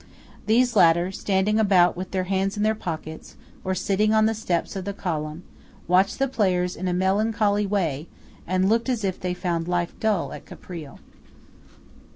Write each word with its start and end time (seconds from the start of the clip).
These 0.47 0.75
latter, 0.75 1.11
standing 1.11 1.59
about 1.59 1.95
with 1.95 2.09
their 2.09 2.23
hands 2.23 2.57
in 2.57 2.63
their 2.63 2.73
pockets, 2.73 3.35
or 3.63 3.75
sitting 3.75 4.15
on 4.15 4.25
the 4.25 4.33
steps 4.33 4.75
of 4.75 4.83
the 4.83 4.95
column, 4.95 5.43
watched 5.87 6.17
the 6.17 6.27
players 6.27 6.75
in 6.75 6.87
a 6.87 6.91
melancholy 6.91 7.67
way, 7.67 8.07
and 8.47 8.67
looked 8.67 8.89
as 8.89 9.03
if 9.03 9.19
they 9.19 9.35
found 9.35 9.67
life 9.67 9.93
dull 9.99 10.33
at 10.33 10.47
Caprile. 10.47 10.97